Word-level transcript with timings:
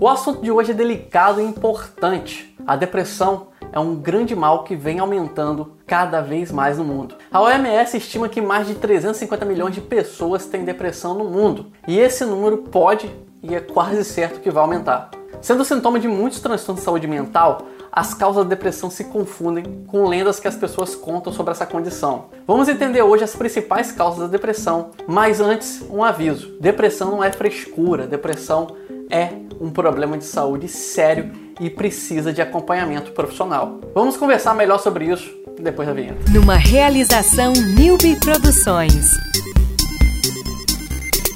O 0.00 0.06
assunto 0.06 0.40
de 0.40 0.52
hoje 0.52 0.70
é 0.70 0.74
delicado 0.74 1.40
e 1.40 1.44
importante. 1.44 2.54
A 2.64 2.76
depressão 2.76 3.48
é 3.72 3.80
um 3.80 3.96
grande 3.96 4.32
mal 4.36 4.62
que 4.62 4.76
vem 4.76 5.00
aumentando 5.00 5.72
cada 5.84 6.20
vez 6.20 6.52
mais 6.52 6.78
no 6.78 6.84
mundo. 6.84 7.16
A 7.32 7.42
OMS 7.42 7.96
estima 7.96 8.28
que 8.28 8.40
mais 8.40 8.68
de 8.68 8.76
350 8.76 9.44
milhões 9.44 9.74
de 9.74 9.80
pessoas 9.80 10.46
têm 10.46 10.64
depressão 10.64 11.14
no 11.14 11.24
mundo, 11.24 11.72
e 11.88 11.98
esse 11.98 12.24
número 12.24 12.58
pode 12.58 13.10
e 13.42 13.56
é 13.56 13.60
quase 13.60 14.04
certo 14.04 14.38
que 14.38 14.52
vai 14.52 14.62
aumentar. 14.62 15.10
Sendo 15.40 15.64
sintoma 15.64 15.98
de 15.98 16.06
muitos 16.06 16.38
transtornos 16.38 16.80
de 16.80 16.84
saúde 16.84 17.08
mental, 17.08 17.62
as 17.90 18.14
causas 18.14 18.44
da 18.44 18.50
depressão 18.50 18.90
se 18.90 19.02
confundem 19.02 19.64
com 19.88 20.06
lendas 20.06 20.38
que 20.38 20.46
as 20.46 20.54
pessoas 20.54 20.94
contam 20.94 21.32
sobre 21.32 21.50
essa 21.50 21.66
condição. 21.66 22.26
Vamos 22.46 22.68
entender 22.68 23.02
hoje 23.02 23.24
as 23.24 23.34
principais 23.34 23.90
causas 23.90 24.20
da 24.20 24.26
depressão, 24.28 24.90
mas 25.08 25.40
antes, 25.40 25.82
um 25.90 26.04
aviso: 26.04 26.56
depressão 26.60 27.10
não 27.10 27.24
é 27.24 27.32
frescura, 27.32 28.06
depressão 28.06 28.76
é 29.10 29.47
um 29.60 29.70
problema 29.70 30.16
de 30.16 30.24
saúde 30.24 30.68
sério 30.68 31.32
e 31.60 31.68
precisa 31.68 32.32
de 32.32 32.40
acompanhamento 32.40 33.12
profissional. 33.12 33.80
Vamos 33.94 34.16
conversar 34.16 34.54
melhor 34.54 34.78
sobre 34.78 35.06
isso 35.06 35.30
depois 35.58 35.88
da 35.88 35.94
vinheta. 35.94 36.30
Numa 36.32 36.54
realização 36.54 37.52
Newbie 37.52 38.18
Produções. 38.20 39.10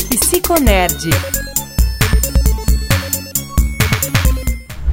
Psiconerd. 0.09 1.11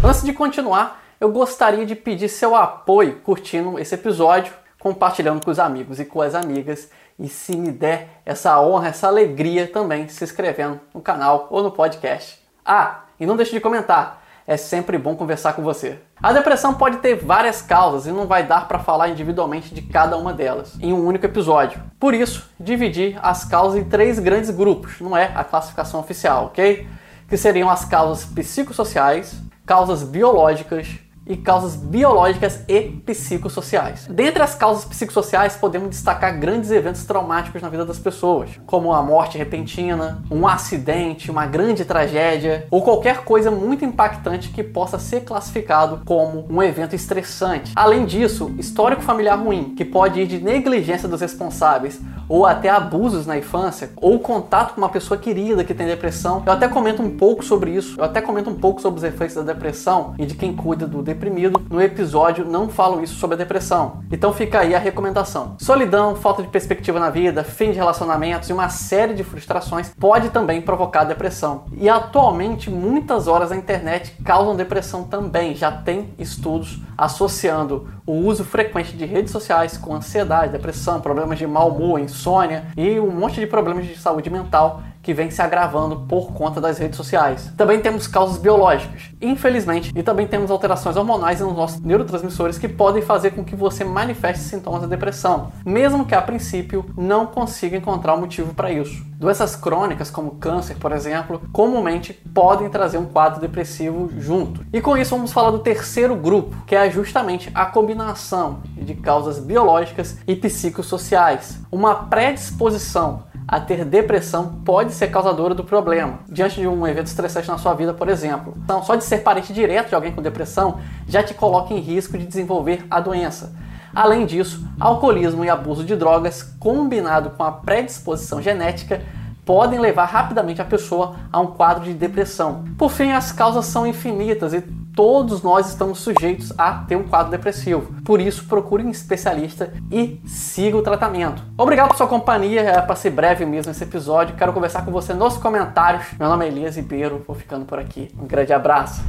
Antes 0.03 0.23
de 0.23 0.33
continuar, 0.33 1.03
eu 1.19 1.31
gostaria 1.31 1.85
de 1.85 1.95
pedir 1.95 2.29
seu 2.29 2.55
apoio 2.55 3.19
curtindo 3.21 3.77
esse 3.77 3.93
episódio, 3.93 4.53
compartilhando 4.79 5.43
com 5.43 5.51
os 5.51 5.59
amigos 5.59 5.99
e 5.99 6.05
com 6.05 6.21
as 6.21 6.33
amigas 6.33 6.89
e 7.19 7.27
se 7.27 7.55
me 7.57 7.69
der 7.69 8.21
essa 8.25 8.59
honra, 8.61 8.87
essa 8.87 9.07
alegria 9.07 9.67
também 9.67 10.07
se 10.07 10.23
inscrevendo 10.23 10.79
no 10.93 11.01
canal 11.01 11.47
ou 11.51 11.61
no 11.61 11.69
podcast. 11.69 12.39
Ah, 12.65 13.03
e 13.19 13.25
não 13.25 13.35
deixe 13.35 13.51
de 13.51 13.59
comentar, 13.59 14.23
é 14.47 14.57
sempre 14.57 14.97
bom 14.97 15.15
conversar 15.15 15.53
com 15.53 15.61
você. 15.61 15.99
A 16.21 16.33
depressão 16.33 16.73
pode 16.73 16.97
ter 16.97 17.15
várias 17.15 17.61
causas 17.61 18.07
e 18.07 18.11
não 18.11 18.25
vai 18.25 18.43
dar 18.43 18.67
para 18.67 18.79
falar 18.79 19.09
individualmente 19.09 19.75
de 19.75 19.81
cada 19.83 20.17
uma 20.17 20.33
delas 20.33 20.75
em 20.81 20.91
um 20.91 21.05
único 21.05 21.25
episódio. 21.25 21.79
Por 21.99 22.15
isso, 22.15 22.49
dividi 22.59 23.15
as 23.21 23.45
causas 23.45 23.79
em 23.79 23.83
três 23.83 24.17
grandes 24.17 24.49
grupos, 24.49 24.99
não 24.99 25.15
é 25.15 25.31
a 25.35 25.43
classificação 25.43 25.99
oficial, 25.99 26.45
ok? 26.45 26.87
Que 27.27 27.37
seriam 27.37 27.69
as 27.69 27.85
causas 27.85 28.25
psicossociais, 28.25 29.35
causas 29.67 30.01
biológicas 30.01 30.97
e 31.29 31.37
causas 31.37 31.75
biológicas 31.75 32.61
e 32.67 32.81
psicossociais. 33.05 34.07
Dentre 34.09 34.41
as 34.41 34.55
causas 34.55 34.83
psicossociais, 34.83 35.55
podemos 35.55 35.89
destacar 35.89 36.37
grandes 36.39 36.71
eventos 36.71 37.05
traumáticos 37.05 37.61
na 37.61 37.69
vida 37.69 37.85
das 37.85 37.99
pessoas, 37.99 38.49
como 38.65 38.91
a 38.91 39.03
morte 39.03 39.37
repentina, 39.37 40.23
um 40.31 40.47
acidente, 40.47 41.29
uma 41.29 41.45
grande 41.45 41.85
tragédia 41.85 42.65
ou 42.71 42.81
qualquer 42.81 43.23
coisa 43.23 43.51
muito 43.51 43.85
impactante 43.85 44.49
que 44.49 44.63
possa 44.63 44.97
ser 44.97 45.21
classificado 45.21 46.01
como 46.03 46.45
um 46.49 46.63
evento 46.63 46.95
estressante. 46.95 47.71
Além 47.75 48.05
disso, 48.05 48.51
histórico 48.57 49.03
familiar 49.03 49.37
ruim, 49.37 49.75
que 49.75 49.85
pode 49.85 50.21
ir 50.21 50.25
de 50.25 50.39
negligência 50.39 51.07
dos 51.07 51.21
responsáveis 51.21 52.01
ou 52.29 52.45
até 52.45 52.69
abusos 52.69 53.25
na 53.25 53.37
infância, 53.37 53.89
ou 53.97 54.19
contato 54.19 54.75
com 54.75 54.81
uma 54.81 54.89
pessoa 54.89 55.19
querida 55.19 55.63
que 55.63 55.73
tem 55.73 55.87
depressão. 55.87 56.43
Eu 56.45 56.53
até 56.53 56.67
comento 56.67 57.01
um 57.01 57.17
pouco 57.17 57.43
sobre 57.43 57.71
isso, 57.71 57.99
eu 57.99 58.03
até 58.03 58.21
comento 58.21 58.51
um 58.51 58.55
pouco 58.55 58.79
sobre 58.79 58.99
os 58.99 59.03
efeitos 59.03 59.35
da 59.35 59.41
depressão 59.41 60.13
e 60.17 60.25
de 60.27 60.35
quem 60.35 60.55
cuida 60.55 60.85
do 60.85 61.01
deprimido. 61.19 61.61
No 61.69 61.81
episódio 61.81 62.45
não 62.45 62.69
falo 62.69 63.03
isso 63.03 63.15
sobre 63.15 63.35
a 63.35 63.37
depressão. 63.37 64.01
Então 64.09 64.31
fica 64.31 64.61
aí 64.61 64.73
a 64.73 64.79
recomendação. 64.79 65.55
Solidão, 65.59 66.15
falta 66.15 66.41
de 66.41 66.47
perspectiva 66.47 66.99
na 66.99 67.09
vida, 67.09 67.43
fim 67.43 67.71
de 67.71 67.77
relacionamentos 67.77 68.49
e 68.49 68.53
uma 68.53 68.69
série 68.69 69.13
de 69.13 69.23
frustrações 69.23 69.91
pode 69.99 70.29
também 70.29 70.61
provocar 70.61 71.03
depressão. 71.03 71.65
E 71.73 71.89
atualmente 71.89 72.69
muitas 72.69 73.27
horas 73.27 73.49
na 73.49 73.57
internet 73.57 74.15
causam 74.23 74.55
depressão 74.55 75.03
também. 75.03 75.53
Já 75.53 75.71
tem 75.71 76.13
estudos 76.17 76.79
associando 76.97 77.87
o 78.05 78.13
uso 78.13 78.43
frequente 78.43 78.95
de 78.95 79.05
redes 79.05 79.31
sociais 79.31 79.77
com 79.77 79.93
ansiedade, 79.93 80.51
depressão, 80.51 81.01
problemas 81.01 81.37
de 81.37 81.45
mau 81.45 81.69
humor, 81.69 81.99
insônia 81.99 82.65
e 82.77 82.99
um 82.99 83.11
monte 83.11 83.39
de 83.39 83.45
problemas 83.47 83.85
de 83.85 83.97
saúde 83.97 84.29
mental 84.29 84.81
que 85.09 85.13
vem 85.15 85.31
se 85.31 85.41
agravando 85.41 86.01
por 86.01 86.33
conta 86.33 86.61
das 86.61 86.77
redes 86.77 86.95
sociais. 86.95 87.51
Também 87.57 87.79
temos 87.79 88.05
causas 88.05 88.37
biológicas, 88.37 89.09
infelizmente, 89.19 89.91
e 89.95 90.03
também 90.03 90.27
temos 90.27 90.51
alterações 90.51 90.95
hormonais 90.95 91.39
nos 91.39 91.55
nossos 91.55 91.79
neurotransmissores 91.79 92.59
que 92.59 92.67
podem 92.67 93.01
fazer 93.01 93.31
com 93.31 93.43
que 93.43 93.55
você 93.55 93.83
manifeste 93.83 94.43
sintomas 94.43 94.81
da 94.81 94.87
depressão, 94.87 95.51
mesmo 95.65 96.05
que 96.05 96.13
a 96.13 96.21
princípio 96.21 96.85
não 96.95 97.25
consiga 97.25 97.75
encontrar 97.75 98.13
um 98.13 98.19
motivo 98.19 98.53
para 98.53 98.71
isso. 98.71 99.03
Doenças 99.17 99.55
crônicas, 99.55 100.11
como 100.11 100.35
câncer, 100.35 100.77
por 100.77 100.91
exemplo, 100.91 101.41
comumente 101.51 102.13
podem 102.13 102.69
trazer 102.69 102.99
um 102.99 103.05
quadro 103.07 103.41
depressivo 103.41 104.11
junto. 104.19 104.63
E 104.71 104.79
com 104.79 104.95
isso 104.95 105.15
vamos 105.15 105.33
falar 105.33 105.49
do 105.49 105.59
terceiro 105.59 106.15
grupo, 106.15 106.55
que 106.67 106.75
é 106.75 106.89
justamente 106.91 107.49
a 107.55 107.65
combinação 107.65 108.59
de 108.77 108.93
causas 108.93 109.39
biológicas 109.39 110.19
e 110.27 110.35
psicossociais. 110.35 111.59
Uma 111.71 111.95
predisposição 111.95 113.23
a 113.51 113.59
ter 113.59 113.83
depressão 113.83 114.61
pode 114.63 114.93
ser 114.93 115.07
causadora 115.07 115.55
do 115.55 115.63
problema, 115.63 116.19
diante 116.29 116.61
de 116.61 116.67
um 116.67 116.85
evento 116.85 117.07
estressante 117.07 117.47
na 117.47 117.57
sua 117.57 117.73
vida, 117.73 117.95
por 117.95 118.07
exemplo. 118.07 118.53
Então, 118.63 118.83
só 118.83 118.95
de 118.95 119.03
ser 119.03 119.23
parente 119.23 119.51
direto 119.51 119.89
de 119.89 119.95
alguém 119.95 120.11
com 120.11 120.21
depressão 120.21 120.79
já 121.07 121.23
te 121.23 121.33
coloca 121.33 121.73
em 121.73 121.79
risco 121.79 122.15
de 122.15 122.27
desenvolver 122.27 122.85
a 122.91 122.99
doença. 122.99 123.51
Além 123.93 124.27
disso, 124.27 124.63
alcoolismo 124.79 125.43
e 125.43 125.49
abuso 125.49 125.83
de 125.83 125.95
drogas, 125.95 126.43
combinado 126.59 127.31
com 127.31 127.43
a 127.43 127.51
predisposição 127.51 128.39
genética, 128.39 129.01
podem 129.43 129.79
levar 129.79 130.05
rapidamente 130.05 130.61
a 130.61 130.65
pessoa 130.65 131.15
a 131.33 131.39
um 131.39 131.47
quadro 131.47 131.83
de 131.83 131.93
depressão. 131.93 132.65
Por 132.77 132.91
fim, 132.91 133.13
as 133.13 133.31
causas 133.31 133.65
são 133.65 133.87
infinitas 133.87 134.53
e 134.53 134.61
todos 134.95 135.41
nós 135.41 135.69
estamos 135.69 135.99
sujeitos 135.99 136.53
a 136.57 136.73
ter 136.73 136.95
um 136.95 137.03
quadro 137.03 137.31
depressivo. 137.31 137.93
Por 138.03 138.19
isso, 138.19 138.45
procure 138.45 138.83
um 138.83 138.89
especialista 138.89 139.73
e 139.91 140.19
siga 140.25 140.77
o 140.77 140.81
tratamento. 140.81 141.41
Obrigado 141.57 141.89
por 141.89 141.97
sua 141.97 142.07
companhia, 142.07 142.61
é 142.61 142.81
para 142.81 142.95
ser 142.95 143.11
breve 143.11 143.45
mesmo 143.45 143.71
esse 143.71 143.83
episódio. 143.83 144.35
Quero 144.35 144.53
conversar 144.53 144.83
com 144.83 144.91
você 144.91 145.13
nos 145.13 145.37
comentários. 145.37 146.05
Meu 146.19 146.29
nome 146.29 146.45
é 146.45 146.47
Elias 146.49 146.75
Ribeiro, 146.75 147.23
vou 147.25 147.35
ficando 147.35 147.65
por 147.65 147.79
aqui. 147.79 148.09
Um 148.21 148.27
grande 148.27 148.53
abraço. 148.53 149.01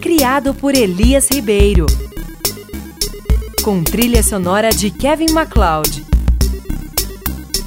Criado 0.00 0.54
por 0.54 0.74
Elias 0.74 1.28
Ribeiro. 1.30 1.86
Com 3.62 3.82
trilha 3.82 4.22
sonora 4.22 4.70
de 4.70 4.90
Kevin 4.90 5.32
MacLeod. 5.32 6.04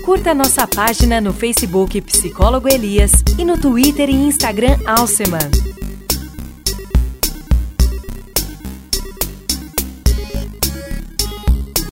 Curta 0.05 0.33
nossa 0.33 0.65
página 0.65 1.19
no 1.19 1.33
Facebook 1.33 1.99
Psicólogo 2.01 2.67
Elias 2.71 3.11
e 3.37 3.43
no 3.43 3.59
Twitter 3.59 4.09
e 4.09 4.13
Instagram 4.13 4.77
Alceman. 4.85 5.49